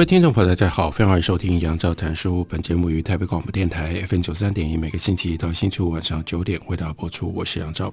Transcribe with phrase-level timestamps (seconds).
[0.00, 2.42] 各位听众朋友，大家好，欢迎收听杨照谈书。
[2.44, 7.30] 本节目于台北广播电台 FM 九三点一，每个星期一到星期五晚上九点为大家播出。
[7.34, 7.92] 我是杨照。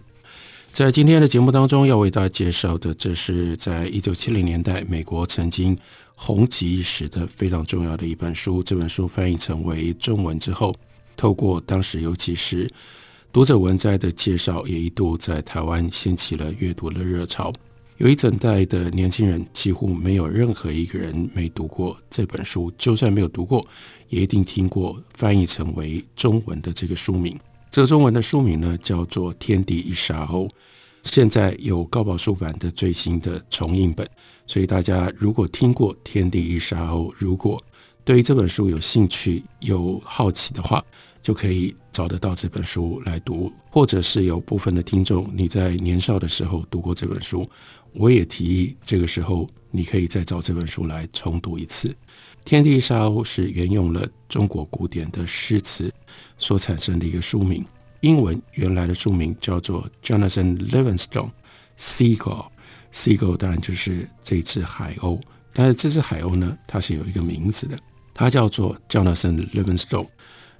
[0.72, 5.78] 在今天的节目当中，要为大家介绍的，这是在一九七零年代美国曾经
[6.16, 8.64] 红极一时的非常重要的一本书。
[8.64, 10.74] 这本书翻译成为中文之后，
[11.18, 12.70] 透过当时尤其是
[13.34, 17.52] 读者文摘的介绍，也一度在台湾掀起了阅读的热潮。
[17.98, 22.71] 有一整代的年轻人，几乎没有任何一个人没读过这本书。
[22.77, 23.65] 就算没有读过，
[24.09, 27.37] 也一定听过翻译成为中文的这个书名。
[27.71, 30.48] 这个中文的书名呢，叫做《天地一沙鸥》。
[31.01, 34.07] 现在有高宝书版的最新的重印本，
[34.45, 37.62] 所以大家如果听过《天地一沙鸥》，如果
[38.03, 40.84] 对于这本书有兴趣、有好奇的话，
[41.28, 43.52] 就可以找得到这本书来读。
[43.70, 47.46] 或者是有部分的听众，你在年少的时候读过这本书。
[47.92, 51.90] 我也提议，这个时候你可以再找这本书来重读一次。
[52.46, 55.94] 《天地沙鸥》是沿用了中国古典的诗词
[56.38, 57.66] 所产生的一个书名。
[58.00, 61.30] 英文原来的书名叫做 Jonathan Livingston
[61.78, 62.46] Seagull。
[62.94, 65.20] Seagull 当然就是这只海鸥，
[65.52, 67.78] 但是这只海鸥呢，它是有一个名字的，
[68.14, 70.08] 它叫做 Jonathan Livingstone。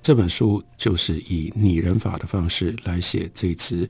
[0.08, 3.86] 这本书就是以拟人法的方式来写这只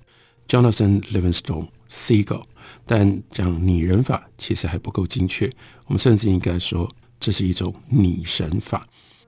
[0.47, 2.43] Jonathan Livingstone Seagull。
[2.87, 5.47] 但讲拟人法其实还不够精确，
[5.85, 8.87] 我们甚至应该说这是一种拟神法。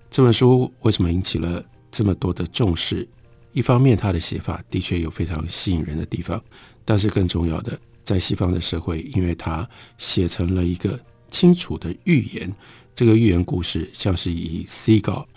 [0.10, 3.08] 这本书为什么引起了这么多的重视？
[3.54, 6.44] 一方面，它的写法的确有非常吸引人的地方，
[6.84, 9.70] 但是更重要的，在西方的社会，因为它
[10.00, 11.00] 写成了一个
[11.30, 12.52] 清楚的寓言，
[12.96, 15.28] 这个寓言故事像是以 Seagull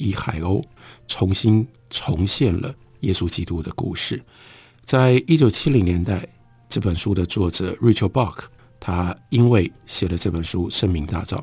[0.00, 0.64] 以海鸥
[1.06, 4.20] 重新重现了耶稣基督的故事。
[4.84, 6.26] 在一九七零年代。
[6.72, 8.44] 这本书的作者 Richard Bach，
[8.78, 11.42] 他因为写了这本书声名大噪。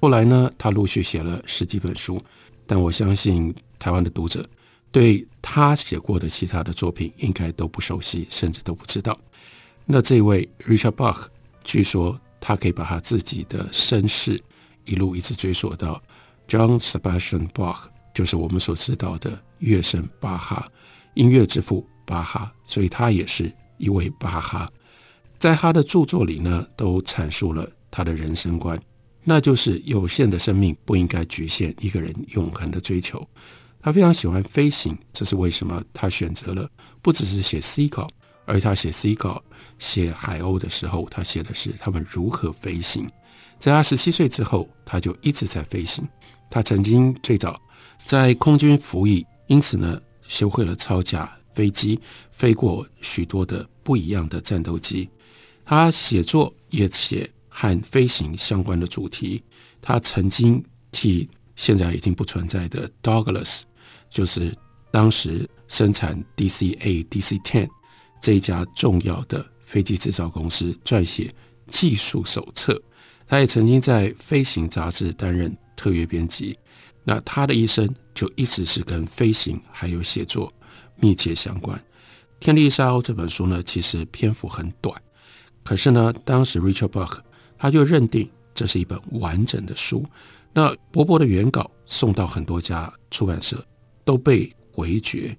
[0.00, 2.18] 后来呢，他陆续写了十几本书，
[2.66, 4.48] 但我相信台湾的读者
[4.90, 9.14] 对他写过的其他的作品应该都不熟悉，甚至都不知道。
[9.84, 11.26] 那这位 Richard Bach，
[11.62, 14.42] 据说他可以把他自己的身世
[14.86, 16.02] 一路一直追溯到
[16.48, 20.66] John Sebastian Bach，就是我们所知道的乐圣巴哈，
[21.14, 23.52] 音乐之父巴哈，所以他也是。
[23.78, 24.70] 一位巴哈，
[25.40, 28.80] 在他的著作里呢，都阐述了他的人生观，
[29.24, 33.26] 那就是有限的生命不应该局限一个人永恒的追求。
[33.80, 38.08] 他非常喜欢飞行，这是为什么他选择了不只是写 Seagull，
[38.44, 39.42] 而他写 Seagull
[39.80, 43.10] 写海鸥的时候，他写的是他们如何飞行。
[43.58, 46.06] 在他十七岁之后，他就一直在飞行。
[46.48, 47.60] 他曾经最早
[48.04, 53.68] 在空军服役，因此呢，学会了操驾飞机，飞过许多的。
[53.84, 55.10] 不一样的战斗机，
[55.64, 59.42] 他写作也写和飞行相关的主题。
[59.80, 63.62] 他曾经替现在已经不存在的 Douglas，
[64.08, 64.56] 就是
[64.92, 67.68] 当时生产 DC-8、DC-10
[68.20, 71.28] 这一家重要的飞机制造公司撰写
[71.66, 72.80] 技术手册。
[73.26, 76.56] 他也曾经在飞行杂志担任特约编辑。
[77.04, 80.52] 那他的一生就一直是跟飞行还有写作
[80.96, 81.78] 密切相关。
[82.38, 85.00] 《天地一沙鸥》这本书呢，其实篇幅很短，
[85.62, 87.18] 可是呢，当时 Richard Bach
[87.56, 90.04] 他就认定这是一本完整的书。
[90.52, 93.64] 那薄薄的原稿送到很多家出版社，
[94.04, 95.36] 都被回绝。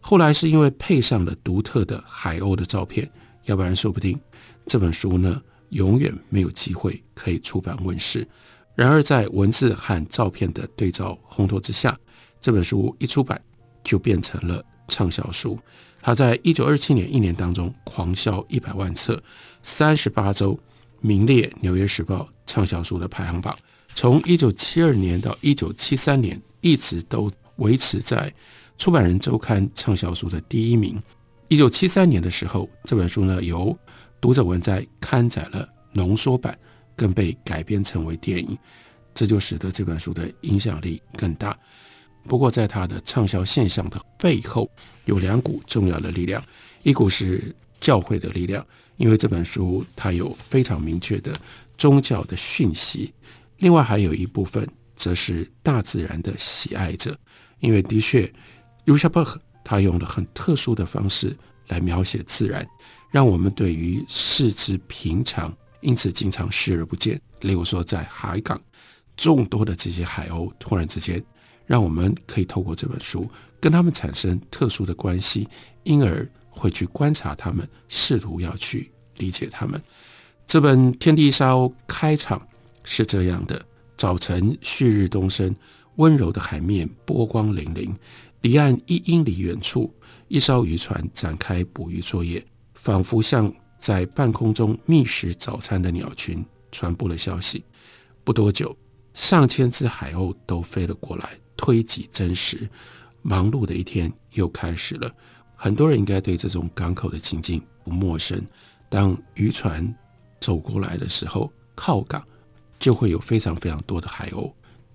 [0.00, 3.10] 后来是因为配上了独特的海鸥的照片，
[3.44, 4.18] 要不然说不定
[4.64, 8.26] 这本书呢，永远没有机会可以出版问世。
[8.78, 11.98] 然而在文字和照片的对照烘托之下，
[12.38, 13.42] 这本书一出版
[13.82, 15.58] 就变成了畅销书。
[16.00, 19.20] 它在一九二七年一年当中狂销一百万册，
[19.64, 20.56] 三十八周
[21.00, 23.58] 名列《纽约时报》畅销书的排行榜。
[23.88, 28.30] 从一九七二年到一九七三年，一直都维持在
[28.78, 31.02] 《出版人周刊》畅销书的第一名。
[31.48, 33.76] 一九七三年的时候，这本书呢由
[34.20, 36.56] 读者文摘刊载了浓缩版，
[36.98, 38.58] 更被改编成为电影，
[39.14, 41.56] 这就使得这本书的影响力更大。
[42.24, 44.68] 不过，在它的畅销现象的背后，
[45.04, 46.44] 有两股重要的力量，
[46.82, 48.66] 一股是教会的力量，
[48.96, 51.32] 因为这本书它有非常明确的
[51.78, 53.14] 宗教的讯息。
[53.58, 57.16] 另外还有一部分则是大自然的喜爱者，
[57.60, 58.30] 因为的确
[58.84, 61.34] ，Rusha Burke 他用了很特殊的方式
[61.68, 62.66] 来描写自然，
[63.10, 67.20] 让我们对于视之平常，因此经常视而不见。
[67.40, 68.60] 例如说，在海港
[69.16, 71.22] 众多的这些海鸥，突然之间，
[71.66, 73.28] 让我们可以透过这本书
[73.60, 75.48] 跟他们产生特殊的关系，
[75.84, 79.80] 因而会去观察他们，试图要去理解他们。
[80.46, 82.40] 这本《天地沙鸥》开场
[82.82, 83.64] 是这样的：
[83.96, 85.54] 早晨旭日东升，
[85.96, 87.94] 温柔的海面波光粼粼，
[88.40, 89.92] 离岸一英里远处，
[90.28, 92.44] 一艘渔船展开捕鱼作业，
[92.74, 97.64] 仿佛像在半空中觅食早餐的鸟群传播了消息。
[98.24, 98.76] 不多久，
[99.14, 102.68] 上千只海鸥都飞了过来，推挤争食。
[103.22, 105.10] 忙碌的一天又开始了。
[105.56, 108.40] 很多人应该对这种港口的情境不陌生。
[108.88, 109.92] 当渔船
[110.40, 112.24] 走过来的时候，靠港
[112.78, 114.52] 就会有非常非常多的海鸥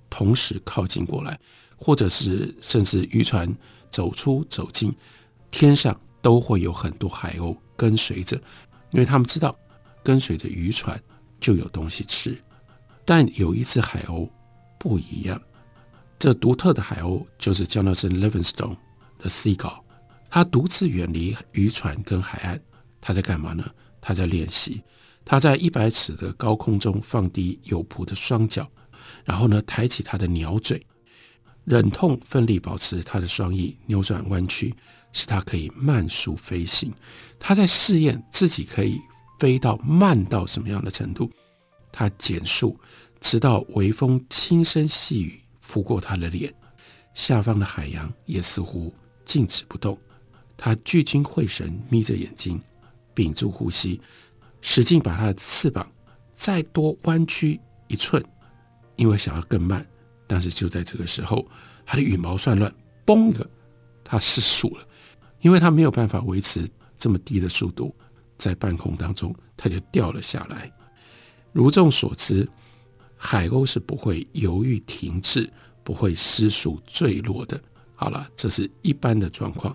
[0.09, 1.39] 同时靠近过来，
[1.75, 3.53] 或者是甚至渔船
[3.89, 4.95] 走出走进，
[5.51, 8.41] 天上都会有很多海鸥跟随着，
[8.93, 9.53] 因为他们知道
[10.01, 10.97] 跟随着渔船
[11.41, 12.41] 就有东西吃。
[13.05, 14.29] 但有一只海鸥
[14.79, 15.41] 不一样。
[16.17, 18.77] 这独特的海鸥就是 Jonathan Livingstone
[19.19, 19.81] 的 Seagull，
[20.29, 22.61] 他独自远离渔船跟海岸，
[23.01, 23.69] 他在干嘛呢？
[23.99, 24.81] 他在练习。
[25.25, 28.69] 他在一百尺的高空中放低有蹼的双脚，
[29.25, 30.85] 然后呢，抬起他的鸟嘴，
[31.65, 34.73] 忍痛奋力保持他的双翼扭转弯曲，
[35.13, 36.91] 使他可以慢速飞行。
[37.39, 38.99] 他在试验自己可以
[39.39, 41.31] 飞到慢到什么样的程度。
[41.93, 42.77] 他减速，
[43.21, 45.39] 直到微风轻声细语。
[45.61, 46.53] 拂过他的脸，
[47.15, 48.93] 下方的海洋也似乎
[49.23, 49.97] 静止不动。
[50.57, 52.61] 他聚精会神，眯着眼睛，
[53.15, 53.99] 屏住呼吸，
[54.61, 55.89] 使劲把他的翅膀
[56.35, 58.23] 再多弯曲一寸，
[58.97, 59.83] 因为想要更慢。
[60.27, 61.47] 但是就在这个时候，
[61.85, 62.71] 他的羽毛算乱，
[63.05, 63.49] 嘣的，
[64.03, 64.87] 他失速了，
[65.43, 66.67] 因为他没有办法维持
[66.97, 67.95] 这么低的速度，
[68.37, 70.71] 在半空当中，他就掉了下来。
[71.51, 72.49] 如众所知。
[73.25, 75.49] 海鸥是不会犹豫停滞，
[75.81, 77.57] 不会失速坠落的。
[77.95, 79.73] 好了，这是一般的状况，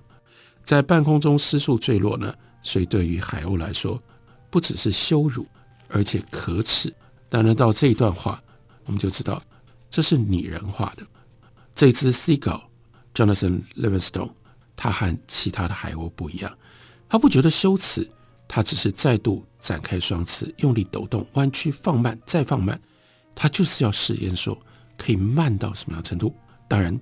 [0.62, 3.98] 在半空中失速坠落呢，所以对于海鸥来说，
[4.50, 5.46] 不只是羞辱，
[5.88, 6.94] 而且可耻。
[7.30, 8.38] 当然，到这一段话，
[8.84, 9.42] 我们就知道
[9.88, 11.02] 这是拟人化的。
[11.74, 12.60] 这只 Seagull
[13.14, 14.32] Jonathan Livingstone，
[14.80, 16.56] 他和其他的海鸥不一样，
[17.08, 18.08] 他不觉得羞耻，
[18.46, 22.80] 他只是再度展开双翅，用力抖动，弯曲，放慢，再放慢。
[23.34, 24.56] 他就是要试验说
[24.96, 26.32] 可以慢到什么样程度，
[26.68, 26.96] 当然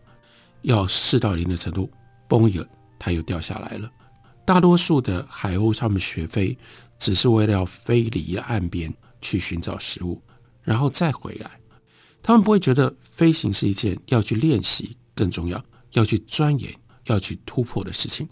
[0.62, 1.90] 要试到零的程度，
[2.26, 2.66] 嘣一个，
[2.98, 3.90] 它又掉下来了。
[4.46, 6.56] 大多数的海鸥，他们学飞
[6.98, 8.90] 只是为了要飞离岸边
[9.20, 10.22] 去寻找食物，
[10.62, 11.50] 然后再回来。
[12.22, 15.62] 他们不会觉得飞行是一件要去练习更重要、
[15.92, 16.74] 要去钻研、
[17.06, 18.28] 要去突破的事情。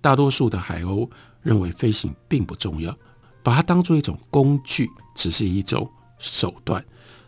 [0.00, 1.08] 大多数的海鸥
[1.40, 2.96] 认为飞行并不重要，
[3.42, 6.84] 把它当做一种工具，只是一种手段。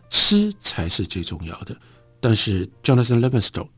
[0.08, 1.76] 吃才是最重要的，
[2.20, 3.68] 但是 Jonathan Livingstone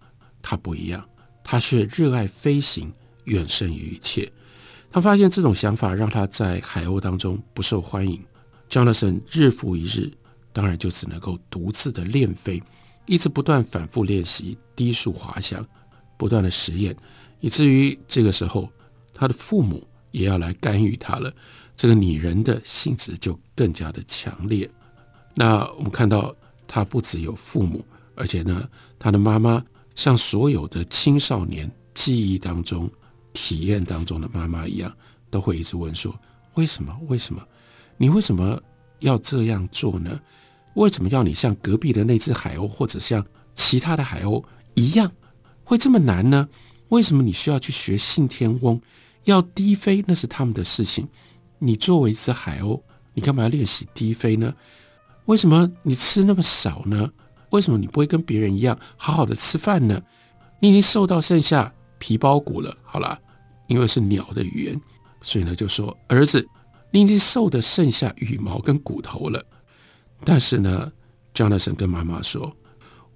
[0.43, 1.03] 他不一样，
[1.43, 2.93] 他却热爱飞行，
[3.25, 4.31] 远胜于一切。
[4.91, 8.23] 他发现这种想法让他在海鸥当中不受欢迎。
[8.69, 10.13] Jonathan 日复一日，
[10.53, 12.63] 当然就只能够独自的练飞，
[13.07, 15.67] 一直不断反复练习低速滑翔，
[16.19, 16.95] 不断的实验，
[17.41, 18.69] 以至于这个时候
[19.15, 21.33] 他的父母也要来干预他了。
[21.75, 24.69] 这个拟人的性质就更加的强烈。
[25.35, 26.35] 那我们看到，
[26.67, 27.85] 他不只有父母，
[28.17, 32.91] 而且呢，他的妈妈像所有的青少年记忆当中、
[33.33, 34.93] 体验当中的妈妈一样，
[35.31, 36.13] 都会一直问说：
[36.55, 36.93] 为什么？
[37.07, 37.41] 为什么？
[37.97, 38.61] 你为什么
[38.99, 40.21] 要这样做呢？
[40.75, 44.43] 为什么要你像隔壁的那只海鸥，或者像其他的海鸥
[44.75, 45.11] 一样，
[45.69, 46.49] 会这么难呢？
[46.89, 48.81] 为什么你需要去学信天翁，
[49.25, 50.03] 要低飞？
[50.09, 51.07] 那是他们的事情。
[51.59, 52.81] 你作为一只海鸥，
[53.13, 54.55] 你干嘛要练习低飞呢？
[55.27, 57.11] 为什么你吃那么少呢？
[57.51, 60.01] 为什么你不会跟别人一样好好的吃饭呢？
[60.59, 62.75] 你已经瘦到剩下皮包骨了。
[62.83, 63.21] 好了，
[63.67, 64.81] 因为是鸟的语言，
[65.21, 66.49] 所以呢就说儿子，
[66.91, 69.45] 你已经瘦的剩下羽毛跟骨头了。
[70.25, 70.91] 但是呢
[71.35, 72.57] ，Jonathan 跟妈妈说，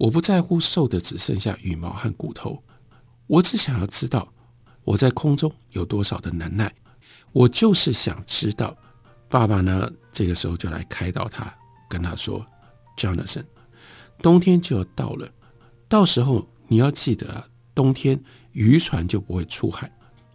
[0.02, 2.60] 我不在乎瘦的只剩下羽毛和骨头，
[3.28, 4.26] 我只想要知道
[4.82, 6.74] 我在空中有多少的能耐。
[7.30, 8.76] 我就是想知道。
[9.28, 11.54] 爸爸呢，这个时候就来开导他。
[11.88, 12.44] 跟他说
[12.96, 13.44] ，Jonathan，
[14.18, 15.30] 冬天就要到了，
[15.88, 19.88] 到时候你要记得啊，冬天渔船就不会出海，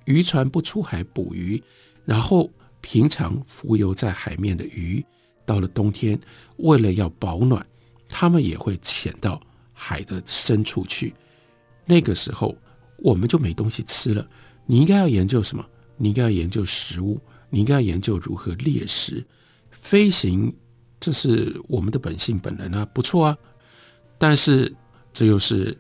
[0.06, 1.62] 渔船不出海捕鱼，
[2.06, 5.06] 然后平常浮游在海面的鱼，
[5.46, 6.18] 到了冬天，
[6.56, 7.68] 为了要保暖，
[8.08, 9.42] 他们也会潜到
[9.80, 11.14] 海的深处去。
[11.86, 12.58] 那个时候，
[12.98, 14.28] 我们就没东西吃了。
[14.66, 15.64] 你应该要研究什么？
[15.98, 19.24] 你应该要研究食物，你应该要研究如何猎食。
[19.70, 20.52] 飞行，
[21.00, 23.38] 这是我们的本性本能啊，不错啊。
[24.18, 24.76] 但是，
[25.14, 25.78] 这又是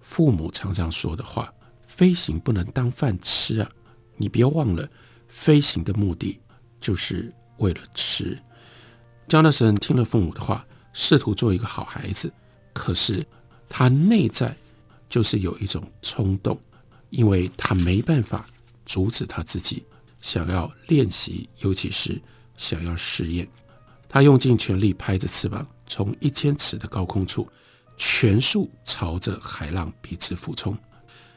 [0.00, 3.70] 父母常常说的话：飞行不能当饭吃啊！
[4.16, 4.86] 你别忘了，
[5.28, 6.38] 飞行的目的
[6.78, 8.38] 就是为了吃。
[9.26, 12.32] 江德森听了父母的话，试图做一个好孩子，
[12.80, 13.22] 可是
[13.68, 14.56] 他内在
[15.10, 16.58] 就是有一种冲动，
[17.10, 18.48] 因为他没办法
[18.86, 19.84] 阻止他自己
[20.22, 22.18] 想要练习，尤其是
[22.56, 23.46] 想要试验。
[24.08, 27.46] 他用尽全力拍着翅膀，从一千尺的高空处。
[27.98, 30.74] 全速朝着海浪彼此俯冲，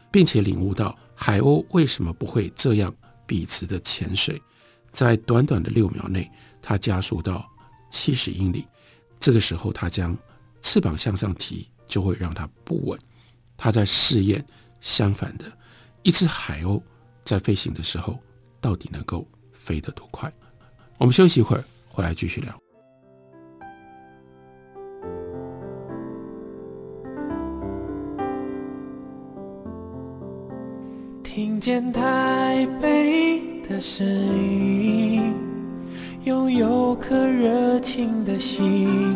[0.10, 2.96] 并且领悟到海鸥为什么不会这样
[3.28, 4.42] 笔直的潜水。
[4.92, 6.32] 在短短的六秒内，
[6.62, 7.46] 它加速到
[7.92, 8.66] 七十英里。
[9.20, 10.18] 这个时候，它将
[10.64, 13.00] 翅膀向上提，就会让它不稳。
[13.56, 14.44] 它在试验，
[14.80, 15.46] 相反的，
[16.02, 16.82] 一只海鸥
[17.24, 18.18] 在飞行的时候，
[18.60, 20.34] 到底能够飞得多快？
[20.98, 22.58] 我们休息一会儿，回来继续聊。
[31.22, 35.36] 听见台北的声音，
[36.24, 39.16] 拥有颗热情的心，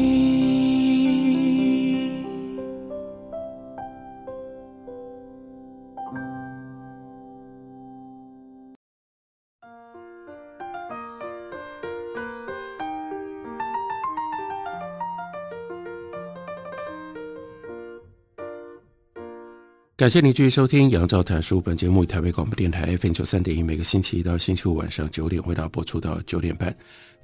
[20.01, 21.61] 感谢您继续收听杨照谈书。
[21.61, 26.75] 本节目以台北广播电台 FM 九三点一，每个星期一到星期五晚上九点，为大家播出到九点半。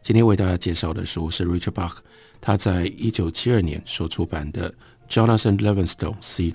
[0.03, 1.95] 今天为大家介绍的书是 Richard Bach，
[2.39, 4.71] 他在一九七二年所出版的
[5.09, 6.51] 《Jonathan Livingstone Seagull》。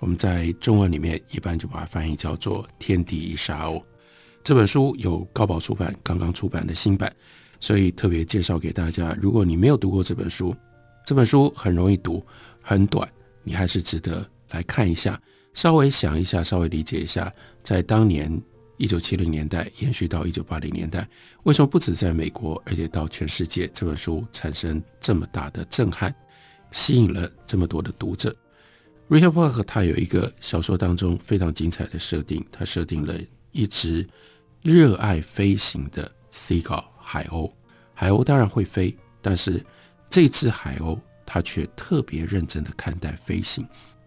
[0.00, 3.78] 我们在中文里面一般就把它翻译叫做《天地一沙鸥》。
[4.44, 7.10] 这本书有高宝出版刚刚出版的新版，
[7.60, 9.16] 所以特别介绍给大家。
[9.22, 10.54] 如果你没有读过这本书，
[11.02, 12.22] 这本书很容易读，
[12.60, 13.10] 很短，
[13.42, 15.18] 你还是值得来看一下。
[15.56, 17.32] 稍微想一下，稍微理解一下，
[17.62, 18.30] 在当年
[18.76, 21.08] 一九七零年代延续到一九八零年代，
[21.44, 26.14] 为什么不止在美国，而且到全世界，这本书产生这么大的震撼，
[26.72, 28.36] 吸引了这么多的读者
[29.08, 33.14] ？Richard Bach 他有一个小说当中非常精彩的设定，他设定了
[33.50, 34.06] 一只
[34.60, 37.50] 热爱飞行的 seagull 海鸥。
[37.94, 39.64] 海鸥当然会飞，但是
[40.10, 43.66] 这只海鸥它却特别认真的看待飞行。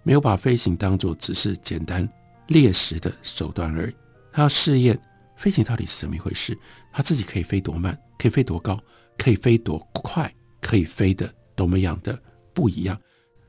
[0.10, 2.10] 没有把飞行当作只是简单
[2.48, 3.96] 猎食的手段而已，
[4.32, 5.00] 他要试验
[5.36, 6.58] 飞行到底是怎么一回事，
[6.92, 8.84] 他自己可以飞多慢，可以飞多高，
[9.20, 12.20] 可以飞多快，可以飞得多么样的
[12.56, 13.00] 不一样，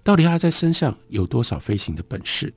[0.03, 2.53] 到底他在身上有多少飞行的本事？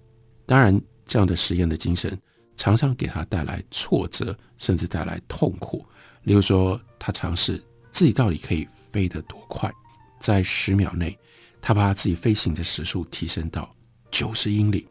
[0.46, 2.20] 当然，这样的实验的精神
[2.58, 5.86] 常常给他带来挫折，甚至带来痛苦。
[6.24, 7.58] 例如说，他尝试
[7.90, 9.72] 自己到底可以飞得多快，
[10.20, 11.18] 在十秒内，
[11.62, 13.74] 他把他自己飞行的时速提升到。
[14.14, 14.88] 九十英里，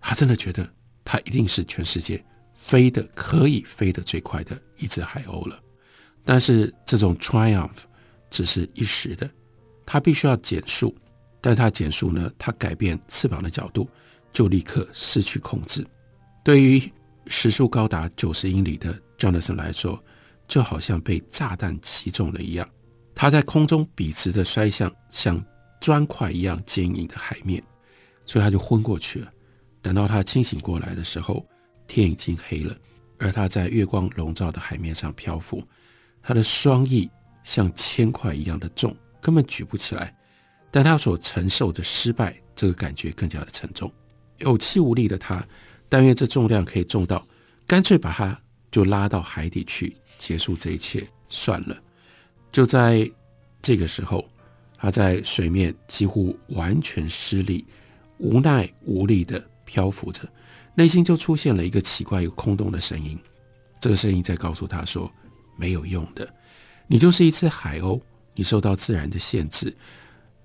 [0.00, 0.68] 他真的觉得
[1.04, 5.62] 他一定是全世界飞得可以飞得最快的一只海鸥了。
[6.24, 7.84] 但是这种 triumph
[8.30, 9.30] 只是一时的，
[9.86, 10.92] 他必须要减速，
[11.40, 13.88] 但他减速呢，他改变翅膀的角度，
[14.32, 15.86] 就立刻失去控制。
[16.42, 16.82] 对于
[17.28, 20.02] 时速高达九十英里的 Jonathan 来说，
[20.48, 22.68] 就好像被炸弹击中了一样，
[23.14, 25.40] 他在空中笔直的摔向像
[25.80, 27.62] 砖块一样坚硬的海面。
[28.24, 29.30] 所以他就昏过去了。
[29.82, 31.46] 等到他清醒过来的时候，
[31.86, 32.74] 天已经黑了，
[33.18, 35.62] 而他在月光笼罩的海面上漂浮，
[36.22, 37.10] 他的双翼
[37.42, 40.16] 像铅块一样的重，根本举不起来。
[40.70, 43.92] 但他所承受的失败，这个感觉更加的沉重。
[44.38, 45.46] 有气无力的他，
[45.88, 47.24] 但愿这重量可以重到，
[47.66, 48.36] 干脆把他
[48.70, 51.78] 就拉到海底去，结束这一切算了。
[52.50, 53.08] 就在
[53.60, 54.26] 这个时候，
[54.76, 57.66] 他在水面几乎完全失力。
[58.18, 60.28] 无奈无力地漂浮着，
[60.74, 63.18] 内心就出现了一个奇怪又空洞的声音。
[63.80, 65.10] 这个声音在告诉他说
[65.56, 66.32] ：“没有用的，
[66.86, 68.00] 你就是一只海鸥，
[68.34, 69.74] 你受到自然的限制。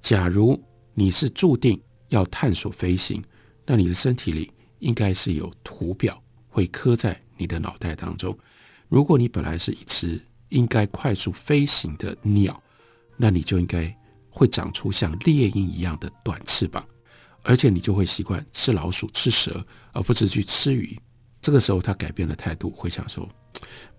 [0.01, 0.61] 假如
[0.93, 3.23] 你是注定要探索飞行，
[3.65, 8.37] 那你的身体里应该是有图表会刻在你的脑袋当中。
[8.87, 12.61] 如果你本来是一只应该快速飞行的鸟，
[13.15, 13.95] 那你就应该
[14.29, 16.85] 会长出像猎鹰一样的短翅膀，
[17.43, 20.97] 而且你就会习惯吃老鼠、吃蛇，而不是去吃鱼。
[21.41, 23.27] 这个时候，他改变了态度，会想说：“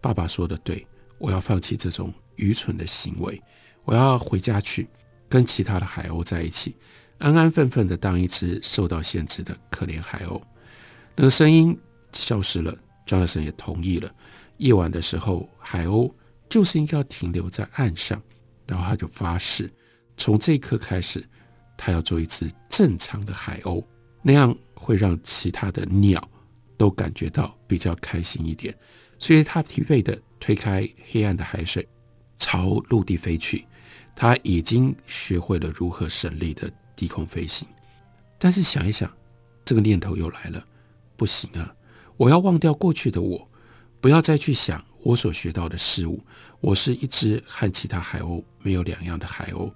[0.00, 0.86] 爸爸说的对，
[1.18, 3.40] 我要放弃这种愚蠢的行为，
[3.84, 4.86] 我要回家去
[5.28, 6.76] 跟其他的海鸥在一起，
[7.18, 10.40] 安安分分的当一只受到限制的可怜海鸥。”
[11.16, 11.76] 那个声音
[12.12, 14.14] 消失了，Jonathan 也同意了。
[14.58, 16.12] 夜晚的时候，海鸥
[16.48, 18.22] 就是应该要停留在岸上，
[18.66, 19.72] 然后他就发誓，
[20.16, 21.26] 从这一刻开始，
[21.80, 23.82] 他要做一只正常的海鸥，
[24.22, 26.22] 那样会让其他的鸟。
[26.80, 28.74] 都感觉到比较开心一点，
[29.18, 31.86] 所以他疲惫地推开黑暗的海水，
[32.38, 33.66] 朝陆地飞去。
[34.16, 37.68] 他已经学会了如何省力的低空飞行，
[38.38, 39.14] 但是想一想，
[39.62, 40.64] 这个念头又来了，
[41.18, 41.70] 不行啊！
[42.16, 43.46] 我要忘掉过去的我，
[44.00, 46.18] 不要再去想我所学到的事物。
[46.60, 49.70] 我是一只和其他海鸥没有两样的海鸥，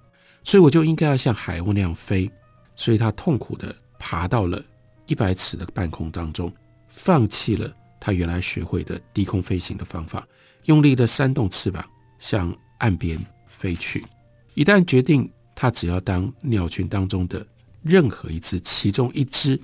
[0.45, 2.31] 所以我就应该要像海鸥那样飞。
[2.77, 4.63] 所以他痛苦地爬到了
[5.07, 6.49] 一百尺的半空当中。
[6.87, 10.25] 放弃了他原来学会的低空飞行的方法，
[10.63, 11.85] 用力的扇动翅膀
[12.19, 14.05] 向岸边飞去。
[14.53, 17.45] 一旦决定，他只要当鸟群当中的
[17.81, 19.59] 任何一只，其中一只，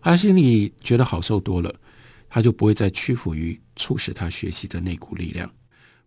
[0.00, 1.72] 他心里觉得好受多了，
[2.28, 5.48] 他就不会再屈服于促使他学习的那股力量，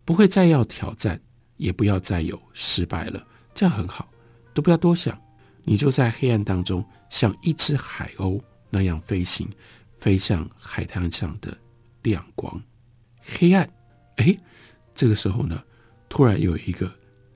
[0.04, 1.18] 不会再要挑战，
[1.56, 3.26] 也不要再有失败了。
[3.58, 4.08] 这样很好，
[4.54, 5.20] 都不要多想，
[5.64, 9.50] 你就在黑暗当中像一只海鸥那样飞行。
[9.98, 11.58] 飞向海滩上的
[12.04, 12.62] 亮光，
[13.20, 13.68] 黑暗。
[14.18, 14.38] 哎，
[14.94, 15.60] 这个时候呢，
[16.08, 16.88] 突然有一个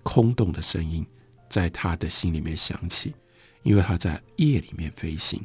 [0.03, 1.03] 空洞的声音
[1.49, 3.15] 在他的心里面响起，
[3.63, 5.43] 因为他在夜里面飞行，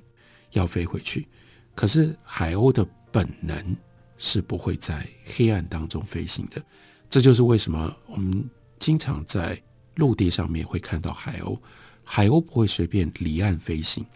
[0.50, 1.26] 要飞回去。
[1.74, 3.74] 可是海鸥的本能
[4.18, 6.62] 是不会在黑暗当中飞行的，
[7.08, 8.46] 这就是为什么我们
[8.78, 9.58] 经常在
[9.96, 11.58] 陆地上面会看到海鸥。
[12.04, 14.06] 海鸥不会随便离岸飞行，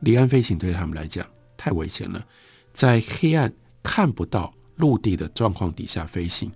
[0.00, 1.26] 离岸飞行对他们来讲。
[1.56, 2.26] 太危险了，
[2.72, 6.50] 在黑暗看不到陆地的状况底下飞行，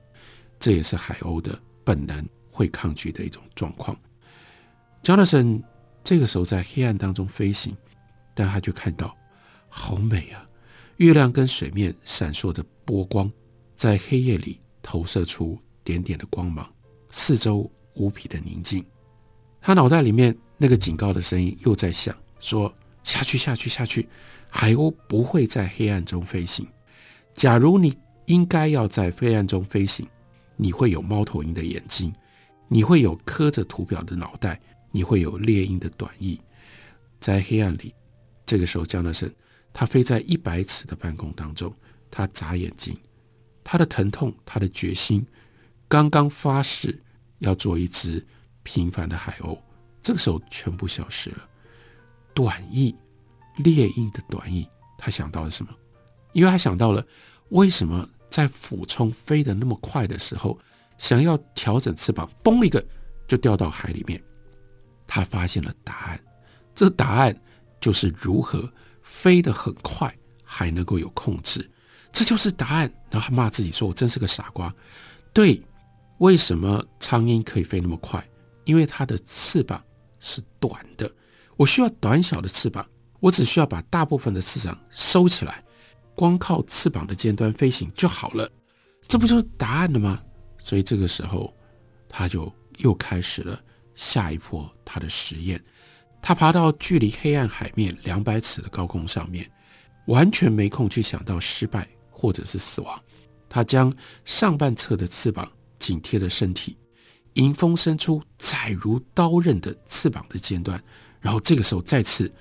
[0.59, 3.95] 这也是海鸥的本能会抗拒的一种状况。
[5.03, 5.63] Jonathan
[6.03, 7.77] 这个时候在黑暗当中飞行，
[8.35, 9.15] 但他就看到
[9.69, 10.49] 好美啊，
[10.97, 13.31] 月亮跟水面闪烁着波光，
[13.77, 16.67] 在黑夜里投射出点点的光芒，
[17.11, 18.85] 四周无比的宁静。
[19.61, 24.09] 他脑袋里面那个警告的声音又在响，说下去，下去，下去。
[24.51, 26.67] 海鸥不会在黑暗中飞行。
[27.35, 30.07] 假如你应该要在黑暗中飞行，
[30.57, 32.15] 你会有猫头鹰的眼睛，
[32.69, 34.61] 你会有刻着图表的脑袋，
[34.93, 36.41] 你会有猎鹰的短翼。
[37.19, 37.93] 在黑暗里，
[38.47, 39.29] 这个时候，江德胜
[39.73, 41.75] 他飞在一百尺的半空当中，
[42.11, 42.97] 他眨眼睛，
[43.65, 45.27] 他的疼痛，他的决心，
[45.89, 47.03] 刚刚发誓
[47.45, 48.25] 要做一只
[48.63, 49.59] 平凡的海鸥，
[50.03, 51.49] 这个时候全部消失了，
[52.35, 52.95] 短翼。
[53.59, 55.73] 猎鹰的短翼，他想到了什么？
[56.33, 57.07] 因为他想到了
[57.51, 60.59] 为什么在俯冲飞得那么快的时候，
[60.99, 62.85] 想要调整翅膀，嘣一个
[63.29, 64.21] 就掉到海里面。
[65.07, 66.21] 他发现了答案，
[66.75, 67.41] 这个答案
[67.79, 68.69] 就是如何
[69.03, 71.71] 飞得很快还能够有控制，
[72.11, 72.93] 这就是答案。
[73.11, 74.75] 然后他骂自己说：“我真是个傻瓜。”
[75.33, 75.63] 对，
[76.19, 78.27] 为什么苍鹰可以飞那么快？
[78.65, 79.83] 因为它的翅膀
[80.21, 81.11] 是短的，
[81.57, 82.87] 我需要短小的翅膀。
[83.21, 85.65] 我只需要把大部分的翅膀收起来，
[86.15, 88.47] 光靠翅膀的尖端飞行就好了，
[89.09, 90.23] 这不就是答案了吗？
[90.59, 91.55] 所以这个时候，
[92.07, 93.59] 他就又开始了
[93.95, 95.59] 下一波他的实验。
[96.21, 99.51] 他爬到距离黑暗海面两百尺的高空上面，
[100.07, 103.01] 完全没空去想到失败或者是死亡。
[103.49, 103.91] 他将
[104.27, 105.51] 上半侧的翅膀
[105.85, 106.77] 紧贴着身体，
[107.35, 110.83] 迎风伸出窄如刀刃的翅膀的尖端，
[111.21, 112.33] 然后这个时候再次。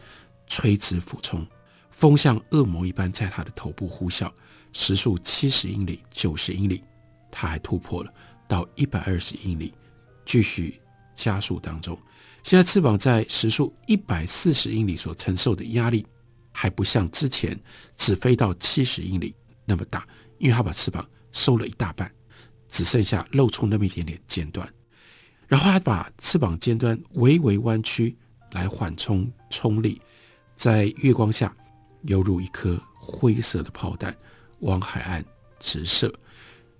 [0.45, 1.47] 垂直俯冲，
[1.89, 4.31] 风像恶魔一般在他的头部呼啸，
[4.71, 6.83] 时速七十英里、九十英里，
[7.31, 8.13] 他还突破了
[8.47, 9.73] 到一百二十英里，
[10.25, 10.79] 继续
[11.15, 11.97] 加速当中。
[12.43, 16.05] 现在翅膀在时速一百四十英里所承受的压力，
[16.51, 17.59] 还不像之前
[17.95, 19.33] 只飞到七十英里
[19.65, 20.05] 那么大，
[20.37, 22.13] 因为他把翅膀收了一大半，
[22.73, 24.67] 只剩下露出那么一点点尖端，
[25.47, 28.15] 然后他把翅膀尖端微微弯曲
[28.49, 30.01] 来缓冲冲力。
[30.55, 31.55] 在月光下，
[32.05, 34.15] 犹如一颗灰色的炮弹
[34.61, 35.23] 往海岸
[35.59, 36.11] 直射。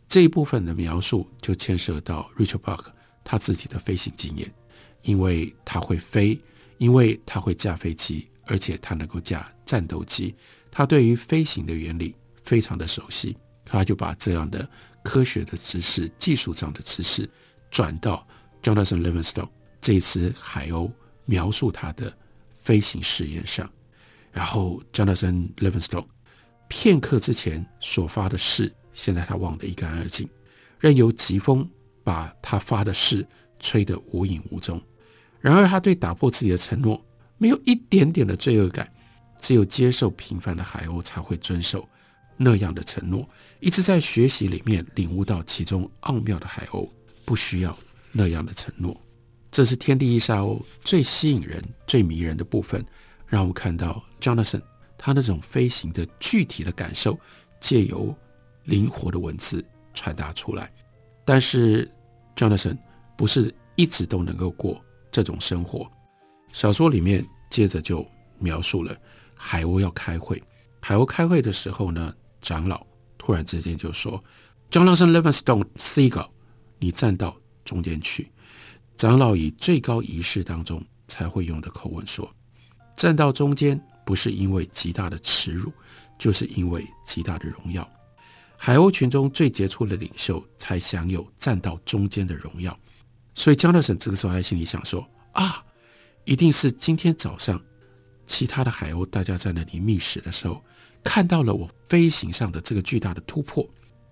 [0.08, 2.86] 这一部分的描述就牵涉到 Richard Buck
[3.24, 4.52] 他自己的飞行经验，
[5.04, 6.42] 因为他会飞，
[6.80, 10.34] 因为他会驾飞机，而且他能够驾战斗机，
[10.72, 13.38] 他对于飞行的原理非常的熟悉。
[13.64, 14.68] 他就把这样的
[15.04, 17.30] 科学的知识、技术上的知识
[17.70, 18.26] 转到
[18.62, 19.50] Jonathan Livingstone
[19.82, 20.92] 这只海鸥
[21.26, 22.12] 描述它的
[22.52, 23.70] 飞行试验上，
[24.32, 26.08] 然后 Jonathan Livingstone
[26.68, 30.28] 片刻之前所发的誓，现在他忘得一干二净，
[30.80, 31.70] 任由疾风
[32.04, 33.28] 把他发的誓
[33.60, 34.82] 吹得无影无踪。
[35.40, 37.06] 然而，他对打破自己的承诺
[37.38, 38.90] 没有一点点的罪恶感。
[39.42, 41.86] 只有接受平凡的海鸥才会遵守
[42.44, 43.28] 那样的承诺。
[43.60, 46.88] 一直在学习里面领悟到其中奥妙的海鸥
[47.24, 47.78] 不需要
[48.12, 48.96] 那样的承诺。
[49.50, 52.84] 这是天地一沙鸥最吸引人、最迷人的部分，
[53.26, 54.62] 让我看到 Jonathan
[54.98, 57.18] 他那种飞行的具体的感受，
[57.60, 58.14] 借由
[58.64, 60.72] 灵活的文字传达出来。
[61.24, 61.90] 但是
[62.36, 62.78] Jonathan
[63.16, 65.90] 不是一直都能够过这种生活。
[66.52, 68.06] 小说里面接着就
[68.40, 68.96] 描述了。
[69.36, 70.42] 海鸥要开会，
[70.80, 72.86] 海鸥开会的时候呢，长老
[73.18, 74.24] 突然之间就说
[74.70, 76.30] ：“Jonathan Livingston Seagull，
[76.78, 78.30] 你站到中间去。”
[78.96, 82.32] 长老以最高仪式当中才会用的口吻说
[82.96, 85.72] ：“站到中间不是因为极大的耻辱，
[86.20, 87.90] 就是因为极大的荣耀。
[88.58, 92.78] 海鸥群中最杰出的领袖才享有站到中间的荣耀。”
[93.34, 95.64] 所以 Jonathan 这个时候在心里想说：“啊，
[96.26, 97.60] 一定是今天早上。”
[98.34, 100.60] 其他的海鸥，大家在那里觅食的时候，
[101.04, 103.64] 看到了我飞行上的这个巨大的突破。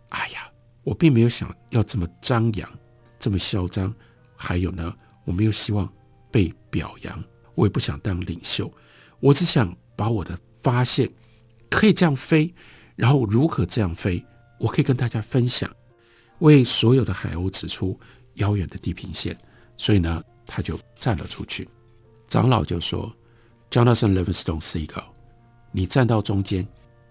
[0.09, 0.47] 哎呀，
[0.83, 2.69] 我并没有想要这么张扬，
[3.17, 3.91] 这么嚣张。
[4.35, 5.91] 还有呢，我没有希望
[6.29, 7.23] 被表扬，
[7.55, 8.71] 我也不想当领袖。
[9.19, 11.11] 我只想把我的发现
[11.67, 12.53] 可以这样飞，
[12.95, 14.23] 然后如何这样飞，
[14.59, 15.67] 我可以跟大家分享，
[16.41, 17.99] 为所有的海鸥指出
[18.35, 19.35] 遥远的地平线。
[19.77, 21.67] 所以呢，他就站了出去。
[22.27, 23.11] 长老就说。
[23.71, 25.05] Jonathan Livingston Seagull，
[25.71, 26.67] 你站到中间，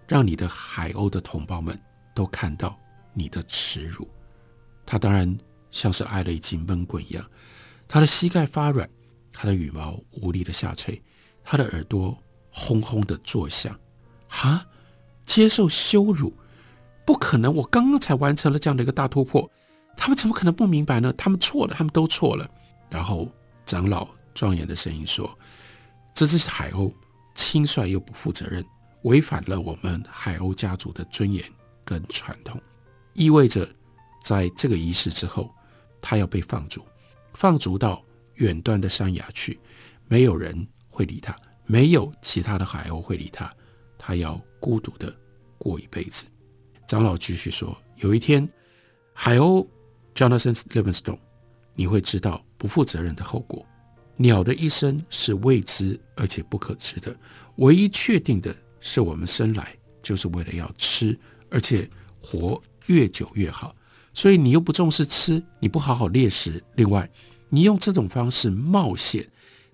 [0.07, 1.81] 让你的海鸥的同胞们
[2.15, 2.79] 都看到
[3.15, 4.07] 你的耻辱。
[4.85, 5.39] 他当然
[5.71, 7.25] 像是挨了一记闷棍一样，
[7.89, 8.87] 他的膝盖发软，
[9.33, 11.03] 他的羽毛无力的下垂，
[11.43, 12.15] 他的耳朵
[12.51, 13.75] 轰轰的作响。
[14.29, 14.67] 哈，
[15.25, 16.31] 接受羞辱？
[17.07, 17.53] 不可能！
[17.55, 19.51] 我刚刚才完成了这样的一个大突破，
[19.97, 21.11] 他们怎么可能不明白呢？
[21.15, 22.47] 他们错了，他们都错了。
[22.91, 23.27] 然后
[23.65, 25.35] 长老庄严的声音说。
[26.15, 26.93] 这只海鸥
[27.35, 28.65] 轻率又不负责任，
[29.03, 31.43] 违反了我们海鸥家族的尊严
[31.85, 32.61] 跟传统，
[33.15, 33.69] 意味着
[34.23, 35.51] 在这个仪式之后，
[36.03, 36.85] 它要被放逐，
[37.33, 39.59] 放逐到远端的山崖去，
[40.07, 43.51] 没有人会理它，没有其他的海鸥会理它，
[43.97, 45.15] 它要孤独的
[45.57, 46.27] 过一辈子。
[46.87, 48.47] 长老继续说：“有一天，
[49.15, 49.67] 海鸥
[50.15, 51.19] Jonathan Livingston，
[51.75, 53.65] 你会知道不负责任的后果。”
[54.23, 57.17] 鸟的一生是未知而且不可知的，
[57.57, 61.89] 唯一确定的是，我们生来就是为了要吃，而且
[62.23, 63.75] 活越久越好。
[64.13, 67.11] 所以你又不重视吃，你不好好猎食，另外
[67.49, 69.27] 你用这种方式冒险，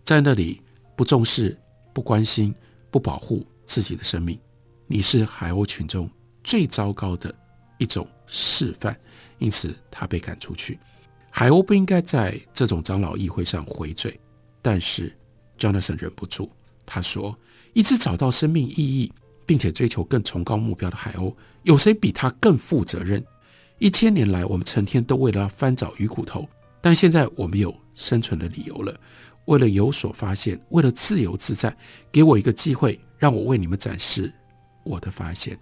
[0.04, 0.62] 在那里
[0.96, 1.58] 不重视、
[1.92, 2.54] 不关心、
[2.88, 4.38] 不保护自己的生命，
[4.86, 6.08] 你是海鸥群中
[6.44, 7.34] 最糟糕的
[7.78, 8.96] 一种示范。
[9.38, 10.78] 因此，他被赶出去。
[11.30, 14.18] 海鸥不应该在这种长老议会上回嘴。
[14.68, 15.12] 但是
[15.60, 16.50] ，Jonathan 忍不住，
[16.84, 17.38] 他说
[17.72, 19.12] ：“一直找到生命意义，
[19.46, 23.24] 并且追求更崇高目标的海鸥，有谁比他更负责任？
[23.78, 26.48] 一千年来，我们成天都为了要翻找鱼骨头，
[26.80, 28.98] 但现在我们有生存的理由了。
[29.44, 31.72] 为了有所发现，为了自由自在，
[32.10, 34.34] 给我一个机会，让我为你们展示
[34.82, 35.56] 我的发现。”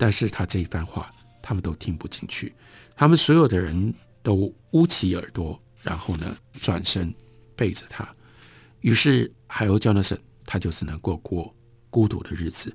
[0.00, 2.54] 但是他这一番话，他们都听不进去，
[2.96, 7.14] 他们所有的人都捂起耳朵，然后呢，转身
[7.54, 8.08] 背着他。
[8.80, 11.54] 于是，海鸥 Jonathan 他就只能过过
[11.90, 12.74] 孤独的日子。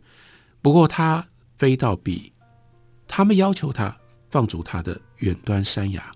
[0.61, 2.31] 不过，他飞到比
[3.07, 3.95] 他们要求他
[4.29, 6.11] 放逐他的远端山崖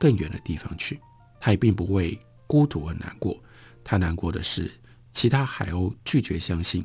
[0.00, 0.98] 更远的地方去。
[1.40, 3.38] 他也并不为孤独而难过，
[3.84, 4.70] 他难过的是
[5.12, 6.84] 其他海鸥拒绝相信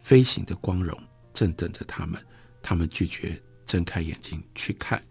[0.00, 0.98] 飞行的光荣
[1.34, 2.20] 正等着他们，
[2.62, 5.02] 他们拒绝睁开眼睛去看。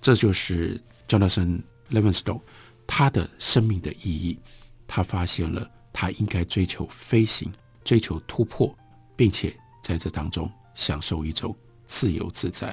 [0.00, 2.42] 这就是 Jonathan Livingstone
[2.86, 4.38] 他的生命的意义。
[4.86, 5.70] 他发现了。
[6.00, 8.72] 他应该追求飞行，追求突破，
[9.16, 11.52] 并且在这当中享受一种
[11.86, 12.72] 自由自在。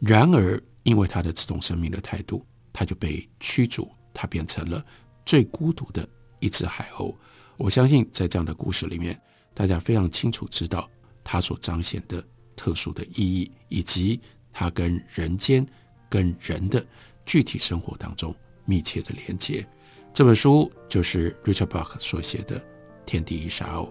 [0.00, 4.82] 然而，因为他的这种生命的态度，他就被驱逐，他变成了
[5.26, 6.08] 最孤独的
[6.40, 7.14] 一只海鸥。
[7.58, 9.20] 我相信，在这样的故事里面，
[9.52, 10.88] 大家非常清楚知道
[11.22, 14.18] 他所彰显的特殊的意义，以及
[14.50, 15.66] 他跟人间、
[16.08, 16.82] 跟人的
[17.26, 19.62] 具体生活当中密切的连接。
[20.14, 22.60] 这本书就是 Richard Bach 所写的
[23.06, 23.86] 《天地一沙鸥》。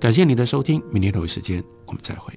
[0.00, 2.34] 感谢你的收听，明天同一时间我们再会。